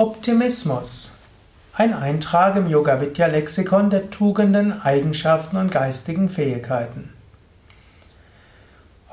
Optimismus. 0.00 1.12
Ein 1.74 1.92
Eintrag 1.92 2.56
im 2.56 2.70
Yoga 2.70 3.02
Vidya 3.02 3.26
Lexikon 3.26 3.90
der 3.90 4.08
Tugenden, 4.08 4.80
Eigenschaften 4.80 5.58
und 5.58 5.70
geistigen 5.70 6.30
Fähigkeiten. 6.30 7.10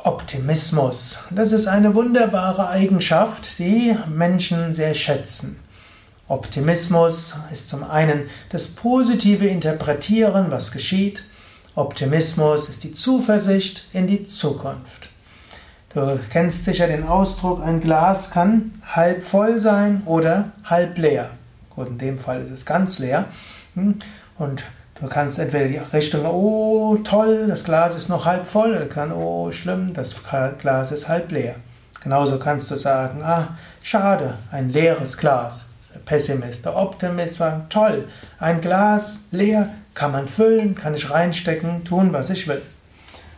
Optimismus. 0.02 1.18
Das 1.30 1.52
ist 1.52 1.68
eine 1.68 1.94
wunderbare 1.94 2.70
Eigenschaft, 2.70 3.60
die 3.60 3.98
Menschen 4.08 4.74
sehr 4.74 4.94
schätzen. 4.94 5.60
Optimismus 6.30 7.36
ist 7.52 7.68
zum 7.68 7.84
einen 7.84 8.30
das 8.50 8.68
positive 8.68 9.46
Interpretieren, 9.46 10.52
was 10.52 10.72
geschieht. 10.72 11.26
Optimismus 11.76 12.70
ist 12.70 12.86
die 12.86 12.94
Zuversicht 12.94 13.88
in 13.92 14.08
die 14.08 14.26
Zukunft. 14.26 15.10
Du 15.98 16.20
kennst 16.30 16.64
sicher 16.64 16.86
den 16.86 17.08
Ausdruck, 17.08 17.60
ein 17.66 17.82
Glas 17.82 18.30
kann 18.30 18.72
halb 18.86 19.26
voll 19.26 19.60
sein 19.60 20.04
oder 20.06 20.52
halb 20.64 20.96
leer. 21.00 21.32
Gut, 21.76 21.88
in 21.88 21.98
dem 21.98 22.20
Fall 22.20 22.44
ist 22.44 22.52
es 22.52 22.68
ganz 22.68 23.00
leer. 23.00 23.26
Hm? 23.74 23.96
Und 24.38 24.64
du 25.02 25.08
kannst 25.08 25.40
entweder 25.40 25.66
die 25.66 25.82
Richtung, 25.92 26.24
oh 26.28 26.98
toll, 27.04 27.48
das 27.48 27.64
Glas 27.64 27.96
ist 27.96 28.10
noch 28.10 28.28
halb 28.28 28.46
voll, 28.46 28.76
oder 28.76 28.86
kann, 28.86 29.12
oh 29.12 29.52
schlimm, 29.52 29.92
das 29.96 30.14
Glas 30.60 30.92
ist 30.92 31.10
halb 31.10 31.32
leer. 31.32 31.56
Genauso 32.04 32.38
kannst 32.38 32.70
du 32.70 32.78
sagen, 32.78 33.24
ah, 33.24 33.58
schade, 33.82 34.36
ein 34.52 34.70
leeres 34.70 35.18
Glas. 35.18 35.68
Der 35.96 36.00
Pessimist, 36.02 36.64
der 36.64 36.76
Optimist 36.76 37.40
war 37.40 37.66
toll, 37.70 38.08
ein 38.40 38.62
Glas 38.62 39.24
leer, 39.32 39.70
kann 39.96 40.12
man 40.12 40.28
füllen, 40.28 40.76
kann 40.76 40.94
ich 40.94 41.10
reinstecken, 41.10 41.84
tun, 41.86 42.14
was 42.14 42.30
ich 42.30 42.48
will. 42.48 42.62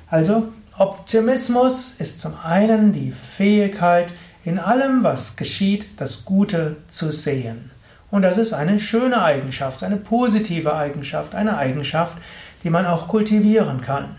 Also 0.09 0.51
Optimismus 0.77 1.93
ist 1.99 2.19
zum 2.19 2.33
einen 2.43 2.93
die 2.93 3.11
Fähigkeit, 3.11 4.13
in 4.43 4.57
allem, 4.57 5.03
was 5.03 5.35
geschieht, 5.35 5.85
das 5.97 6.25
Gute 6.25 6.77
zu 6.87 7.11
sehen. 7.11 7.71
Und 8.09 8.23
das 8.23 8.37
ist 8.37 8.53
eine 8.53 8.79
schöne 8.79 9.21
Eigenschaft, 9.21 9.83
eine 9.83 9.97
positive 9.97 10.75
Eigenschaft, 10.75 11.35
eine 11.35 11.57
Eigenschaft, 11.57 12.17
die 12.63 12.69
man 12.69 12.85
auch 12.85 13.07
kultivieren 13.07 13.81
kann. 13.81 14.15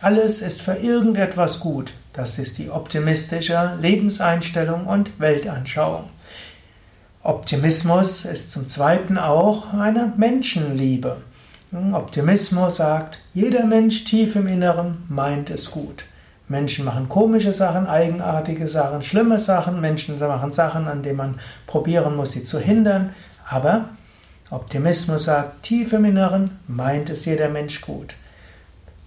Alles 0.00 0.42
ist 0.42 0.60
für 0.60 0.74
irgendetwas 0.74 1.60
gut. 1.60 1.92
Das 2.12 2.38
ist 2.38 2.58
die 2.58 2.68
optimistische 2.68 3.78
Lebenseinstellung 3.80 4.86
und 4.86 5.18
Weltanschauung. 5.18 6.04
Optimismus 7.22 8.24
ist 8.24 8.50
zum 8.50 8.68
Zweiten 8.68 9.16
auch 9.16 9.72
eine 9.72 10.12
Menschenliebe. 10.16 11.18
Optimismus 11.72 12.76
sagt, 12.76 13.18
jeder 13.32 13.64
Mensch 13.64 14.04
tief 14.04 14.36
im 14.36 14.46
Inneren 14.46 15.04
meint 15.08 15.48
es 15.48 15.70
gut. 15.70 16.04
Menschen 16.46 16.84
machen 16.84 17.08
komische 17.08 17.54
Sachen, 17.54 17.86
eigenartige 17.86 18.68
Sachen, 18.68 19.00
schlimme 19.00 19.38
Sachen. 19.38 19.80
Menschen 19.80 20.18
machen 20.18 20.52
Sachen, 20.52 20.86
an 20.86 21.02
denen 21.02 21.16
man 21.16 21.38
probieren 21.66 22.14
muss, 22.14 22.32
sie 22.32 22.44
zu 22.44 22.58
hindern. 22.58 23.14
Aber 23.48 23.86
Optimismus 24.50 25.24
sagt, 25.24 25.62
tief 25.62 25.94
im 25.94 26.04
Inneren 26.04 26.58
meint 26.68 27.08
es 27.08 27.24
jeder 27.24 27.48
Mensch 27.48 27.80
gut. 27.80 28.16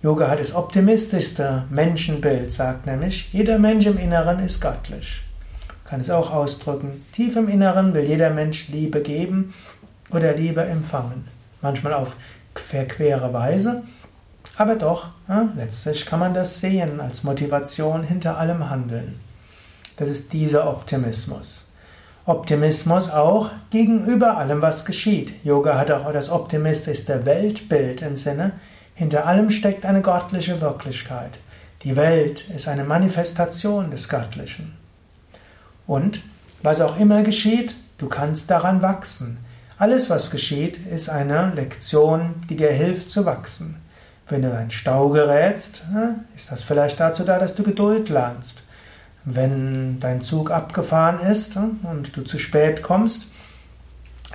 Yoga 0.01 0.27
hat 0.27 0.39
das 0.39 0.55
optimistischste 0.55 1.65
Menschenbild, 1.69 2.51
sagt 2.51 2.87
nämlich, 2.87 3.31
jeder 3.31 3.59
Mensch 3.59 3.85
im 3.85 3.99
Inneren 3.99 4.39
ist 4.39 4.59
göttlich. 4.59 5.21
Kann 5.83 6.01
es 6.01 6.09
auch 6.09 6.31
ausdrücken, 6.31 7.05
tief 7.13 7.35
im 7.35 7.47
Inneren 7.47 7.93
will 7.93 8.05
jeder 8.05 8.31
Mensch 8.31 8.69
Liebe 8.69 9.01
geben 9.01 9.53
oder 10.09 10.33
Liebe 10.33 10.63
empfangen. 10.63 11.27
Manchmal 11.61 11.93
auf 11.93 12.15
verquere 12.65 13.31
Weise. 13.33 13.83
Aber 14.57 14.75
doch, 14.75 15.09
ja, 15.27 15.49
letztlich 15.55 16.05
kann 16.05 16.19
man 16.19 16.33
das 16.33 16.59
sehen 16.59 16.99
als 16.99 17.23
Motivation 17.23 18.03
hinter 18.03 18.37
allem 18.37 18.69
Handeln. 18.69 19.19
Das 19.97 20.09
ist 20.09 20.33
dieser 20.33 20.69
Optimismus. 20.69 21.69
Optimismus 22.25 23.11
auch 23.11 23.51
gegenüber 23.69 24.37
allem, 24.37 24.61
was 24.61 24.85
geschieht. 24.85 25.45
Yoga 25.45 25.77
hat 25.77 25.91
auch 25.91 26.11
das 26.11 26.29
optimistischste 26.29 27.25
Weltbild 27.25 28.01
im 28.01 28.15
Sinne, 28.15 28.53
hinter 28.95 29.27
allem 29.27 29.51
steckt 29.51 29.85
eine 29.85 30.01
göttliche 30.01 30.59
Wirklichkeit. 30.61 31.37
Die 31.83 31.95
Welt 31.95 32.49
ist 32.49 32.67
eine 32.67 32.83
Manifestation 32.83 33.91
des 33.91 34.09
Göttlichen. 34.09 34.73
Und 35.85 36.21
was 36.63 36.81
auch 36.81 36.97
immer 36.97 37.21
geschieht, 37.21 37.75
du 37.99 38.07
kannst 38.07 38.49
daran 38.49 38.81
wachsen. 38.81 39.44
Alles, 39.77 40.09
was 40.09 40.31
geschieht, 40.31 40.79
ist 40.87 41.09
eine 41.09 41.51
Lektion, 41.53 42.35
die 42.49 42.55
dir 42.55 42.71
hilft 42.71 43.09
zu 43.09 43.25
wachsen. 43.25 43.81
Wenn 44.29 44.41
du 44.41 44.47
in 44.47 44.55
einen 44.55 44.71
Stau 44.71 45.09
gerätst, 45.09 45.83
ist 46.35 46.49
das 46.49 46.63
vielleicht 46.63 46.99
dazu 46.99 47.25
da, 47.25 47.39
dass 47.39 47.55
du 47.55 47.63
Geduld 47.63 48.07
lernst. 48.07 48.63
Wenn 49.25 49.99
dein 49.99 50.21
Zug 50.21 50.49
abgefahren 50.49 51.19
ist 51.19 51.57
und 51.57 52.15
du 52.15 52.21
zu 52.21 52.39
spät 52.39 52.83
kommst, 52.83 53.27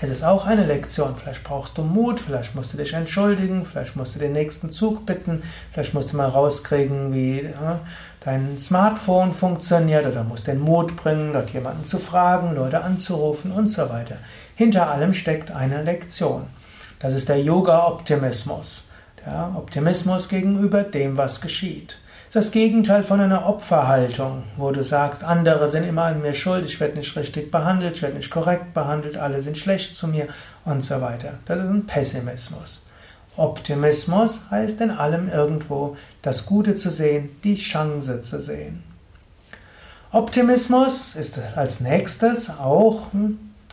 ist 0.03 0.11
es 0.11 0.23
auch 0.23 0.47
eine 0.47 0.67
Lektion. 0.67 1.15
Vielleicht 1.17 1.43
brauchst 1.43 1.79
du 1.79 1.83
Mut, 1.83 2.21
vielleicht 2.21 2.55
musst 2.55 2.75
du 2.75 2.77
dich 2.77 2.93
entschuldigen, 2.93 3.65
vielleicht 3.65 3.97
musst 3.97 4.15
du 4.15 4.19
den 4.19 4.33
nächsten 4.33 4.73
Zug 4.73 5.07
bitten, 5.07 5.43
vielleicht 5.73 5.95
musst 5.95 6.13
du 6.13 6.19
mal 6.19 6.29
rauskriegen, 6.29 7.15
wie 7.15 7.49
dein 8.25 8.59
Smartphone 8.59 9.33
funktioniert 9.33 10.07
oder 10.07 10.23
musst 10.23 10.47
den 10.47 10.61
Mut 10.61 10.97
bringen, 10.97 11.33
dort 11.33 11.51
jemanden 11.51 11.87
zu 11.87 11.99
fragen, 11.99 12.55
Leute 12.55 12.83
anzurufen 12.83 13.53
und 13.53 13.69
so 13.69 13.89
weiter. 13.89 14.17
Hinter 14.61 14.91
allem 14.91 15.15
steckt 15.15 15.51
eine 15.51 15.83
Lektion. 15.85 16.43
Das 16.99 17.15
ist 17.15 17.31
der 17.31 17.41
Yoga-Optimismus. 17.41 18.91
Der 19.25 19.55
Optimismus 19.57 20.29
gegenüber 20.29 20.83
dem, 20.83 21.17
was 21.17 21.41
geschieht. 21.41 21.97
Das 22.27 22.45
ist 22.45 22.49
das 22.49 22.53
Gegenteil 22.53 23.03
von 23.03 23.23
einer 23.23 23.47
Opferhaltung, 23.47 24.43
wo 24.59 24.71
du 24.71 24.85
sagst, 24.85 25.25
andere 25.25 25.71
sind 25.71 25.85
immer 25.85 26.03
an 26.03 26.21
mir 26.21 26.35
schuld, 26.35 26.67
ich 26.67 26.79
werde 26.79 26.99
nicht 26.99 27.17
richtig 27.17 27.51
behandelt, 27.51 27.97
ich 27.97 28.03
werde 28.03 28.17
nicht 28.17 28.31
korrekt 28.31 28.75
behandelt, 28.75 29.17
alle 29.17 29.41
sind 29.41 29.57
schlecht 29.57 29.97
zu 29.97 30.07
mir 30.09 30.27
und 30.67 30.85
so 30.85 31.01
weiter. 31.01 31.39
Das 31.47 31.59
ist 31.59 31.65
ein 31.65 31.87
Pessimismus. 31.87 32.83
Optimismus 33.39 34.51
heißt 34.51 34.83
in 34.83 34.91
allem 34.91 35.31
irgendwo 35.31 35.97
das 36.21 36.45
Gute 36.45 36.75
zu 36.75 36.91
sehen, 36.91 37.31
die 37.45 37.55
Chance 37.55 38.21
zu 38.21 38.43
sehen. 38.43 38.83
Optimismus 40.13 41.17
ist 41.17 41.39
als 41.57 41.81
nächstes 41.81 42.51
auch 42.51 43.07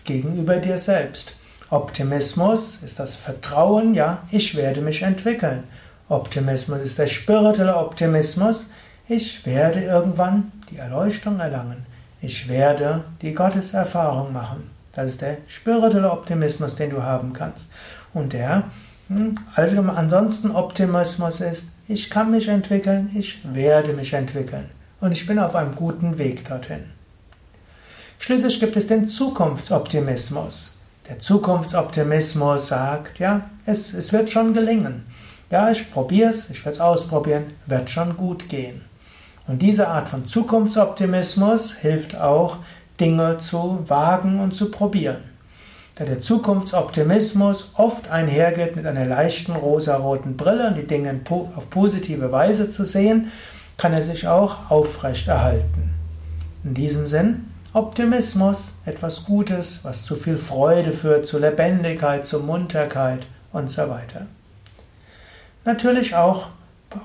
gegenüber 0.07 0.56
dir 0.56 0.79
selbst. 0.79 1.34
Optimismus 1.69 2.79
ist 2.84 3.00
das 3.00 3.13
Vertrauen, 3.13 3.94
ja, 3.94 4.23
ich 4.31 4.56
werde 4.56 4.81
mich 4.81 5.03
entwickeln. 5.03 5.66
Optimismus 6.09 6.79
ist 6.79 6.97
der 6.97 7.07
spirituelle 7.07 7.78
Optimismus, 7.78 8.69
ich 9.07 9.45
werde 9.45 9.81
irgendwann 9.81 10.51
die 10.72 10.78
Erleuchtung 10.78 11.40
erlangen. 11.40 11.85
Ich 12.22 12.50
werde 12.50 13.03
die 13.22 13.34
Gotteserfahrung 13.34 14.34
machen. 14.34 14.69
Das 14.94 15.09
ist 15.09 15.22
der 15.22 15.38
spirituelle 15.47 16.12
Optimismus, 16.12 16.75
den 16.75 16.89
du 16.89 17.03
haben 17.03 17.34
kannst. 17.34 17.72
Und 18.13 18.34
der 18.34 18.63
hm, 19.07 19.38
ansonsten 19.56 20.51
Optimismus 20.51 21.41
ist, 21.41 21.72
ich 21.88 22.09
kann 22.09 22.31
mich 22.31 22.47
entwickeln, 22.47 23.12
ich 23.13 23.41
werde 23.53 23.94
mich 23.94 24.13
entwickeln. 24.13 24.66
Und 25.00 25.12
ich 25.12 25.25
bin 25.25 25.39
auf 25.39 25.56
einem 25.56 25.75
guten 25.75 26.18
Weg 26.18 26.47
dorthin. 26.47 26.96
Schließlich 28.19 28.59
gibt 28.59 28.75
es 28.75 28.88
den 28.88 29.07
Zukunftsoptimismus. 29.07 30.73
Der 31.07 31.19
Zukunftsoptimismus 31.19 32.67
sagt, 32.67 33.19
ja, 33.19 33.50
es, 33.66 33.94
es 33.94 34.11
wird 34.11 34.29
schon 34.29 34.53
gelingen. 34.53 35.05
Ja, 35.50 35.72
ich 35.72 35.91
probiere 35.91 36.31
es, 36.31 36.50
ich 36.50 36.66
werde 36.66 36.72
es 36.72 36.81
ausprobieren, 36.81 37.45
wird 37.67 37.89
schon 37.89 38.17
gut 38.17 38.50
gehen. 38.50 38.81
Und 39.47 39.61
diese 39.61 39.88
Art 39.88 40.09
von 40.09 40.27
Zukunftsoptimismus 40.27 41.75
hilft 41.75 42.17
auch, 42.17 42.57
Dinge 43.00 43.38
zu 43.38 43.83
wagen 43.88 44.39
und 44.39 44.53
zu 44.53 44.72
probieren. 44.72 45.17
Da 45.95 46.06
der 46.06 46.19
Zukunftsoptimismus 46.19 47.72
oft 47.75 48.09
einhergeht 48.11 48.75
mit 48.75 48.85
einer 48.85 49.06
leichten 49.06 49.53
rosaroten 49.53 50.35
Brille 50.35 50.67
und 50.67 50.75
die 50.75 50.88
Dinge 50.88 51.19
auf 51.29 51.69
positive 51.69 52.31
Weise 52.31 52.69
zu 52.69 52.85
sehen, 52.85 53.31
kann 53.77 53.94
er 53.94 54.03
sich 54.03 54.27
auch 54.27 54.69
aufrechterhalten. 54.69 55.91
In 56.63 56.73
diesem 56.73 57.07
Sinn, 57.07 57.45
Optimismus, 57.77 58.73
etwas 58.88 59.25
Gutes, 59.25 59.81
was 59.83 60.03
zu 60.03 60.15
viel 60.15 60.39
Freude 60.39 60.91
führt, 60.91 61.27
zu 61.27 61.38
Lebendigkeit, 61.38 62.25
zu 62.25 62.39
Munterkeit 62.39 63.27
und 63.53 63.69
so 63.69 63.88
weiter. 63.88 64.25
Natürlich 65.63 66.15
auch 66.15 66.47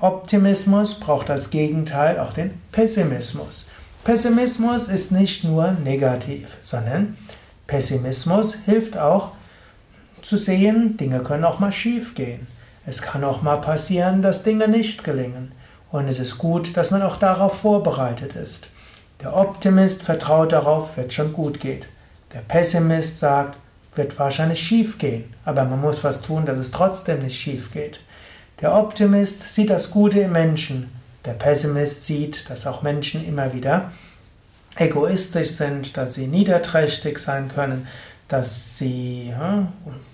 Optimismus 0.01 0.99
braucht 0.99 1.29
als 1.29 1.51
Gegenteil 1.51 2.19
auch 2.19 2.33
den 2.33 2.59
Pessimismus. 2.71 3.67
Pessimismus 4.03 4.87
ist 4.87 5.11
nicht 5.11 5.43
nur 5.43 5.73
negativ, 5.73 6.57
sondern 6.63 7.17
Pessimismus 7.67 8.55
hilft 8.65 8.97
auch 8.97 9.33
zu 10.23 10.37
sehen, 10.37 10.97
Dinge 10.97 11.19
können 11.19 11.45
auch 11.45 11.59
mal 11.59 11.71
schief 11.71 12.15
gehen. 12.15 12.47
Es 12.87 13.03
kann 13.03 13.23
auch 13.23 13.43
mal 13.43 13.57
passieren, 13.61 14.23
dass 14.23 14.41
Dinge 14.41 14.67
nicht 14.67 15.03
gelingen. 15.03 15.51
Und 15.91 16.07
es 16.07 16.17
ist 16.17 16.39
gut, 16.39 16.75
dass 16.75 16.89
man 16.89 17.03
auch 17.03 17.17
darauf 17.17 17.59
vorbereitet 17.59 18.35
ist. 18.35 18.65
Der 19.23 19.37
Optimist 19.37 20.03
vertraut 20.03 20.51
darauf, 20.51 20.97
wird 20.97 21.13
schon 21.13 21.31
gut 21.31 21.61
gehen. 21.61 21.85
Der 22.33 22.41
Pessimist 22.41 23.19
sagt, 23.19 23.57
wird 23.95 24.19
wahrscheinlich 24.19 24.59
schief 24.59 24.97
gehen, 24.97 25.33
aber 25.45 25.63
man 25.63 25.79
muss 25.79 26.03
was 26.03 26.21
tun, 26.21 26.45
dass 26.45 26.57
es 26.57 26.71
trotzdem 26.71 27.19
nicht 27.19 27.39
schief 27.39 27.71
geht. 27.71 28.01
Der 28.59 28.75
Optimist 28.75 29.53
sieht 29.53 29.69
das 29.69 29.91
Gute 29.91 30.19
im 30.19 30.33
Menschen. 30.33 30.91
Der 31.23 31.33
Pessimist 31.33 32.03
sieht, 32.03 32.49
dass 32.49 32.67
auch 32.67 32.81
Menschen 32.81 33.25
immer 33.25 33.53
wieder 33.53 33.91
egoistisch 34.75 35.51
sind, 35.51 35.95
dass 35.95 36.15
sie 36.15 36.27
niederträchtig 36.27 37.19
sein 37.19 37.49
können, 37.53 37.87
dass 38.27 38.77
sie 38.77 39.29
ja, 39.29 39.67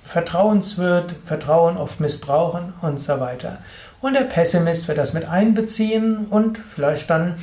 vertrauenswürd, 0.06 1.16
Vertrauen 1.26 1.78
oft 1.78 2.00
missbrauchen 2.00 2.74
und 2.82 3.00
so 3.00 3.20
weiter. 3.20 3.58
Und 4.02 4.14
der 4.14 4.22
Pessimist 4.22 4.88
wird 4.88 4.98
das 4.98 5.14
mit 5.14 5.28
einbeziehen 5.28 6.28
und 6.28 6.60
vielleicht 6.76 7.10
dann 7.10 7.36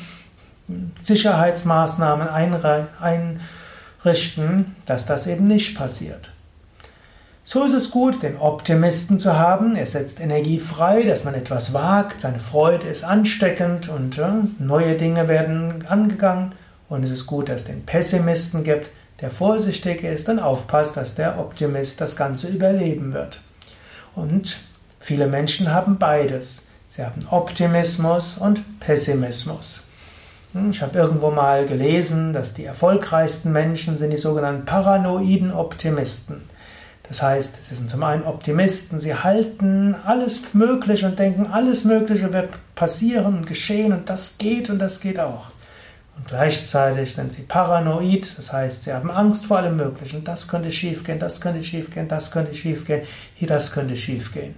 Sicherheitsmaßnahmen 1.02 2.28
einrichten, 3.00 4.76
dass 4.86 5.06
das 5.06 5.26
eben 5.26 5.46
nicht 5.46 5.76
passiert. 5.76 6.32
So 7.48 7.62
ist 7.62 7.74
es 7.74 7.92
gut, 7.92 8.24
den 8.24 8.38
Optimisten 8.38 9.20
zu 9.20 9.36
haben. 9.36 9.76
Er 9.76 9.86
setzt 9.86 10.18
Energie 10.18 10.58
frei, 10.58 11.04
dass 11.04 11.22
man 11.22 11.34
etwas 11.34 11.72
wagt. 11.72 12.22
Seine 12.22 12.40
Freude 12.40 12.88
ist 12.88 13.04
ansteckend 13.04 13.88
und 13.88 14.16
ja, 14.16 14.42
neue 14.58 14.96
Dinge 14.96 15.28
werden 15.28 15.86
angegangen. 15.86 16.56
Und 16.88 17.04
es 17.04 17.12
ist 17.12 17.26
gut, 17.26 17.48
dass 17.48 17.60
es 17.62 17.68
den 17.68 17.86
Pessimisten 17.86 18.64
gibt, 18.64 18.90
der 19.20 19.30
vorsichtig 19.30 20.02
ist 20.02 20.28
und 20.28 20.40
aufpasst, 20.40 20.96
dass 20.96 21.14
der 21.14 21.38
Optimist 21.38 22.00
das 22.00 22.16
Ganze 22.16 22.48
überleben 22.48 23.12
wird. 23.12 23.40
Und 24.16 24.58
viele 24.98 25.28
Menschen 25.28 25.72
haben 25.72 25.98
beides. 25.98 26.66
Sie 26.88 27.04
haben 27.04 27.28
Optimismus 27.30 28.38
und 28.38 28.80
Pessimismus. 28.80 29.85
Hm, 30.52 30.70
ich 30.70 30.82
habe 30.82 30.98
irgendwo 30.98 31.31
mal 31.31 31.66
gelesen, 31.66 32.32
dass 32.32 32.54
die 32.54 32.64
erfolgreichsten 32.64 33.52
Menschen 33.52 33.98
sind 33.98 34.10
die 34.10 34.16
sogenannten 34.16 34.64
paranoiden 34.64 35.52
Optimisten. 35.52 36.43
Das 37.08 37.22
heißt, 37.22 37.64
sie 37.64 37.75
sind 37.75 37.90
zum 37.90 38.02
einen 38.02 38.25
Optimisten, 38.25 38.98
sie 38.98 39.14
halten 39.14 39.94
alles 39.94 40.54
Mögliche 40.54 41.06
und 41.06 41.19
denken, 41.19 41.46
alles 41.46 41.84
Mögliche 41.84 42.32
wird 42.32 42.50
passieren 42.75 43.38
und 43.38 43.46
geschehen 43.46 43.93
und 43.93 44.08
das 44.08 44.38
geht 44.38 44.70
und 44.70 44.81
das 44.81 45.00
geht 45.00 45.20
auch. 45.20 45.50
Und 46.16 46.26
gleichzeitig 46.28 47.14
sind 47.14 47.32
sie 47.32 47.42
paranoid, 47.42 48.37
das 48.38 48.52
heißt, 48.52 48.84
sie 48.84 48.92
haben 48.92 49.10
Angst 49.10 49.46
vor 49.46 49.58
allem 49.58 49.76
Möglichen. 49.76 50.25
Das 50.25 50.49
könnte 50.49 50.70
schiefgehen, 50.70 51.19
das 51.19 51.40
könnte 51.40 51.62
schiefgehen, 51.62 52.08
das 52.08 52.31
könnte 52.31 52.54
schiefgehen, 52.54 53.02
hier 53.34 53.49
das 53.49 53.70
könnte 53.70 53.96
schiefgehen. 53.96 54.54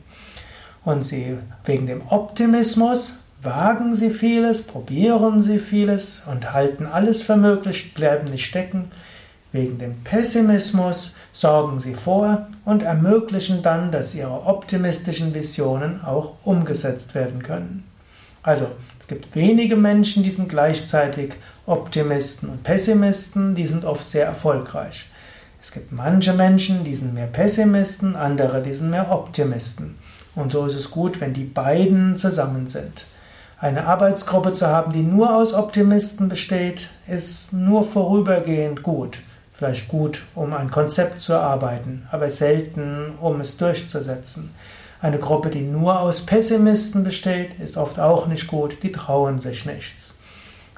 Und 0.84 1.05
sie, 1.05 1.37
wegen 1.64 1.87
dem 1.87 2.02
Optimismus, 2.08 3.25
wagen 3.43 3.94
sie 3.94 4.11
vieles, 4.11 4.62
probieren 4.62 5.43
sie 5.43 5.58
vieles 5.58 6.25
und 6.31 6.52
halten 6.52 6.87
alles 6.87 7.23
für 7.23 7.37
möglich, 7.37 7.94
bleiben 7.94 8.31
nicht 8.31 8.44
stecken. 8.44 8.90
Wegen 9.52 9.79
dem 9.79 10.02
Pessimismus 10.05 11.17
sorgen 11.32 11.79
sie 11.79 11.94
vor 11.94 12.49
und 12.64 12.82
ermöglichen 12.82 13.62
dann, 13.62 13.90
dass 13.90 14.14
ihre 14.14 14.46
optimistischen 14.46 15.32
Visionen 15.32 16.05
auch 16.05 16.35
umgesetzt 16.44 17.14
werden 17.14 17.43
können. 17.43 17.85
Also, 18.43 18.67
es 19.00 19.06
gibt 19.06 19.35
wenige 19.35 19.76
Menschen, 19.76 20.23
die 20.23 20.31
sind 20.31 20.49
gleichzeitig 20.49 21.34
Optimisten 21.64 22.50
und 22.50 22.62
Pessimisten, 22.62 23.55
die 23.55 23.67
sind 23.67 23.84
oft 23.84 24.08
sehr 24.11 24.26
erfolgreich. 24.26 25.06
Es 25.61 25.73
gibt 25.73 25.93
manche 25.93 26.34
Menschen, 26.34 26.84
die 26.84 26.94
sind 26.94 27.14
mehr 27.14 27.26
Pessimisten, 27.26 28.17
andere, 28.17 28.62
die 28.62 28.75
sind 28.75 28.91
mehr 28.91 29.11
Optimisten. 29.11 29.96
Und 30.34 30.52
so 30.52 30.67
ist 30.67 30.75
es 30.75 30.91
gut, 30.91 31.20
wenn 31.20 31.32
die 31.34 31.44
beiden 31.44 32.17
zusammen 32.17 32.69
sind. 32.69 33.06
Eine 33.60 33.87
Arbeitsgruppe 33.87 34.52
zu 34.52 34.69
haben, 34.69 34.93
die 34.93 35.02
nur 35.02 35.34
aus 35.34 35.52
Optimisten 35.52 36.28
besteht, 36.28 36.90
ist 37.08 37.52
nur 37.52 37.82
vorübergehend 37.82 38.84
gut. 38.84 39.19
Vielleicht 39.52 39.88
gut, 39.88 40.22
um 40.37 40.52
ein 40.52 40.70
Konzept 40.70 41.20
zu 41.20 41.32
erarbeiten, 41.32 42.06
aber 42.12 42.31
selten, 42.31 43.14
um 43.20 43.40
es 43.40 43.56
durchzusetzen. 43.56 44.55
Eine 45.00 45.19
Gruppe, 45.19 45.50
die 45.50 45.62
nur 45.62 45.99
aus 45.99 46.25
Pessimisten 46.25 47.02
besteht, 47.02 47.58
ist 47.58 47.76
oft 47.76 47.99
auch 47.99 48.28
nicht 48.28 48.46
gut, 48.46 48.81
die 48.84 48.93
trauen 48.93 49.40
sich 49.40 49.66
nichts. 49.66 50.19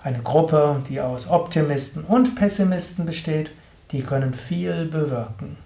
Eine 0.03 0.23
Gruppe, 0.23 0.82
die 0.88 1.03
aus 1.03 1.29
Optimisten 1.29 2.05
und 2.05 2.35
Pessimisten 2.35 3.05
besteht, 3.05 3.50
die 3.93 4.00
können 4.00 4.32
viel 4.32 4.87
bewirken. 4.87 5.59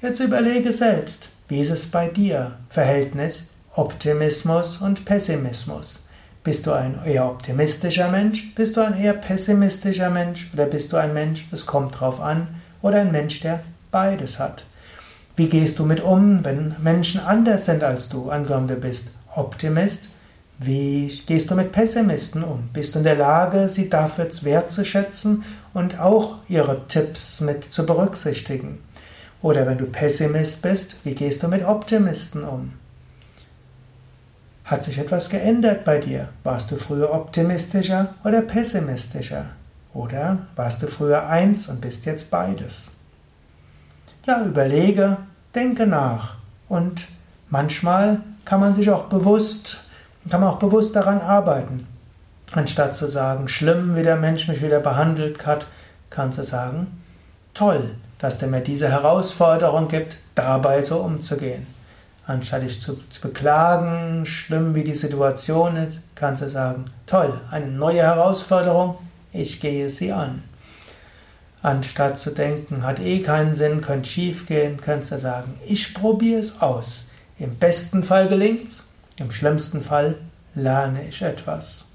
Jetzt 0.00 0.20
überlege 0.20 0.72
selbst, 0.72 1.28
wie 1.48 1.60
ist 1.60 1.70
es 1.70 1.90
bei 1.90 2.08
dir? 2.08 2.52
Verhältnis 2.70 3.48
Optimismus 3.76 4.76
und 4.76 5.04
Pessimismus. 5.04 6.04
Bist 6.44 6.64
du 6.64 6.72
ein 6.72 7.00
eher 7.04 7.26
optimistischer 7.26 8.08
Mensch? 8.08 8.54
Bist 8.54 8.76
du 8.76 8.80
ein 8.80 8.96
eher 8.96 9.14
pessimistischer 9.14 10.10
Mensch? 10.10 10.48
Oder 10.52 10.66
bist 10.66 10.92
du 10.92 10.96
ein 10.96 11.12
Mensch, 11.12 11.48
es 11.50 11.66
kommt 11.66 11.98
drauf 11.98 12.20
an? 12.20 12.46
Oder 12.82 13.00
ein 13.00 13.10
Mensch, 13.10 13.40
der 13.40 13.64
beides 13.90 14.38
hat? 14.38 14.62
Wie 15.34 15.48
gehst 15.48 15.80
du 15.80 15.86
mit 15.86 16.00
um, 16.00 16.44
wenn 16.44 16.76
Menschen 16.80 17.20
anders 17.20 17.64
sind 17.64 17.82
als 17.82 18.08
du? 18.08 18.30
Angenommen, 18.30 18.68
du 18.68 18.76
bist 18.76 19.08
Optimist. 19.34 20.06
Wie 20.60 21.22
gehst 21.26 21.50
du 21.50 21.56
mit 21.56 21.72
Pessimisten 21.72 22.44
um? 22.44 22.68
Bist 22.72 22.94
du 22.94 23.00
in 23.00 23.04
der 23.04 23.16
Lage, 23.16 23.68
sie 23.68 23.90
dafür 23.90 24.30
wertzuschätzen 24.42 25.42
und 25.72 25.98
auch 25.98 26.36
ihre 26.48 26.86
Tipps 26.86 27.40
mit 27.40 27.72
zu 27.72 27.84
berücksichtigen? 27.84 28.78
Oder 29.42 29.66
wenn 29.66 29.78
du 29.78 29.86
Pessimist 29.86 30.62
bist, 30.62 30.94
wie 31.02 31.16
gehst 31.16 31.42
du 31.42 31.48
mit 31.48 31.64
Optimisten 31.64 32.44
um? 32.44 32.74
Hat 34.64 34.82
sich 34.82 34.98
etwas 34.98 35.28
geändert 35.28 35.84
bei 35.84 35.98
dir? 35.98 36.30
Warst 36.42 36.70
du 36.70 36.76
früher 36.76 37.12
optimistischer 37.12 38.14
oder 38.24 38.40
pessimistischer? 38.40 39.44
Oder 39.92 40.38
warst 40.56 40.82
du 40.82 40.86
früher 40.86 41.28
eins 41.28 41.68
und 41.68 41.82
bist 41.82 42.06
jetzt 42.06 42.30
beides? 42.30 42.96
Ja, 44.26 44.42
überlege, 44.42 45.18
denke 45.54 45.86
nach. 45.86 46.36
Und 46.68 47.04
manchmal 47.50 48.22
kann 48.46 48.60
man 48.60 48.74
sich 48.74 48.90
auch 48.90 49.04
bewusst, 49.04 49.84
kann 50.30 50.40
man 50.40 50.48
auch 50.48 50.58
bewusst 50.58 50.96
daran 50.96 51.20
arbeiten. 51.20 51.86
Anstatt 52.52 52.96
zu 52.96 53.06
sagen, 53.06 53.48
schlimm, 53.48 53.94
wie 53.96 54.02
der 54.02 54.16
Mensch 54.16 54.48
mich 54.48 54.62
wieder 54.62 54.80
behandelt 54.80 55.44
hat, 55.44 55.66
kannst 56.08 56.38
du 56.38 56.44
sagen, 56.44 57.02
toll, 57.52 57.96
dass 58.18 58.38
der 58.38 58.48
mir 58.48 58.60
diese 58.62 58.88
Herausforderung 58.88 59.88
gibt, 59.88 60.16
dabei 60.34 60.80
so 60.80 60.98
umzugehen. 60.98 61.66
Anstatt 62.26 62.62
dich 62.62 62.80
zu, 62.80 62.98
zu 63.10 63.20
beklagen, 63.20 64.24
schlimm 64.24 64.74
wie 64.74 64.84
die 64.84 64.94
Situation 64.94 65.76
ist, 65.76 66.04
kannst 66.14 66.42
du 66.42 66.48
sagen, 66.48 66.86
toll, 67.06 67.38
eine 67.50 67.66
neue 67.66 68.02
Herausforderung, 68.02 68.96
ich 69.32 69.60
gehe 69.60 69.90
sie 69.90 70.12
an. 70.12 70.42
Anstatt 71.62 72.18
zu 72.18 72.30
denken, 72.30 72.82
hat 72.82 72.98
eh 73.00 73.20
keinen 73.20 73.54
Sinn, 73.54 73.80
könnte 73.80 74.08
schief 74.08 74.46
gehen, 74.46 74.80
kannst 74.82 75.12
du 75.12 75.18
sagen, 75.18 75.58
ich 75.66 75.92
probiere 75.94 76.40
es 76.40 76.60
aus. 76.62 77.08
Im 77.38 77.56
besten 77.56 78.04
Fall 78.04 78.28
gelingt's, 78.28 78.88
im 79.18 79.30
schlimmsten 79.30 79.82
Fall 79.82 80.16
lerne 80.54 81.06
ich 81.08 81.20
etwas. 81.22 81.92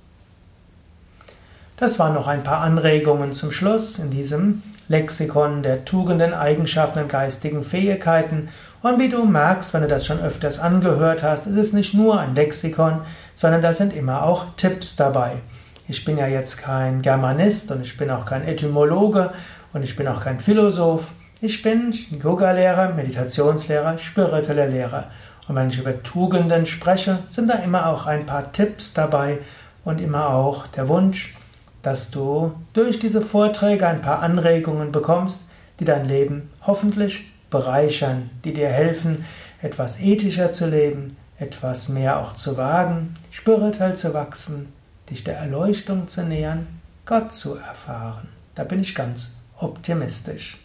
Das 1.78 1.98
waren 1.98 2.14
noch 2.14 2.28
ein 2.28 2.44
paar 2.44 2.62
Anregungen 2.62 3.32
zum 3.32 3.52
Schluss 3.52 4.00
in 4.00 4.12
diesem 4.12 4.62
Lexikon 4.90 5.64
der 5.64 5.86
Tugenden, 5.86 6.34
Eigenschaften 6.34 7.00
und 7.00 7.10
geistigen 7.10 7.64
Fähigkeiten. 7.64 8.50
Und 8.82 8.98
wie 8.98 9.10
du 9.10 9.26
merkst, 9.26 9.74
wenn 9.74 9.82
du 9.82 9.90
das 9.90 10.06
schon 10.06 10.22
öfters 10.22 10.58
angehört 10.60 11.22
hast, 11.22 11.48
ist 11.48 11.58
es 11.58 11.74
nicht 11.74 11.94
nur 11.94 12.20
ein 12.20 12.34
Lexikon, 12.34 13.02
sondern 13.36 13.62
da 13.62 13.74
sind 13.74 13.94
immer 13.94 14.24
auch 14.24 14.46
Tipps 14.56 14.96
dabei. 14.96 15.42
Ich 15.88 16.06
bin 16.06 16.18
ja 16.18 16.28
jetzt 16.28 16.60
kein 16.60 17.02
Germanist 17.02 17.72
und 17.72 17.82
ich 17.82 17.98
bin 17.98 18.10
auch 18.10 18.24
kein 18.24 18.48
Etymologe 18.48 19.32
und 19.74 19.84
ich 19.84 19.98
bin 19.98 20.08
auch 20.08 20.22
kein 20.22 20.40
Philosoph. 20.40 21.08
Ich 21.42 21.62
bin 21.62 21.92
Yoga-Lehrer, 21.92 22.94
Meditationslehrer, 22.94 23.98
spiritueller 23.98 24.68
Lehrer. 24.68 25.10
Und 25.48 25.56
wenn 25.56 25.70
ich 25.70 25.80
über 25.80 26.02
Tugenden 26.04 26.66
spreche, 26.66 27.20
sind 27.28 27.50
da 27.50 27.56
immer 27.56 27.88
auch 27.88 28.06
ein 28.06 28.26
paar 28.26 28.52
Tipps 28.54 28.94
dabei 28.94 29.40
und 29.84 30.00
immer 30.00 30.30
auch 30.30 30.68
der 30.68 30.88
Wunsch, 30.88 31.36
dass 31.82 32.12
du 32.12 32.54
durch 32.74 33.00
diese 33.00 33.22
Vorträge 33.22 33.88
ein 33.88 34.02
paar 34.02 34.22
Anregungen 34.22 34.92
bekommst, 34.92 35.42
die 35.80 35.86
dein 35.86 36.08
Leben 36.08 36.50
hoffentlich 36.66 37.29
bereichern, 37.50 38.30
die 38.44 38.54
dir 38.54 38.70
helfen, 38.70 39.26
etwas 39.62 40.00
ethischer 40.00 40.52
zu 40.52 40.68
leben, 40.68 41.18
etwas 41.38 41.90
mehr 41.90 42.20
auch 42.20 42.34
zu 42.34 42.58
wagen, 42.58 43.14
spirituell 43.32 43.96
zu 43.96 44.14
wachsen, 44.14 44.72
dich 45.10 45.24
der 45.24 45.38
Erleuchtung 45.38 46.08
zu 46.08 46.24
nähern, 46.24 46.68
Gott 47.06 47.34
zu 47.34 47.56
erfahren. 47.56 48.28
Da 48.56 48.64
bin 48.64 48.82
ich 48.82 48.94
ganz 48.94 49.32
optimistisch. 49.58 50.58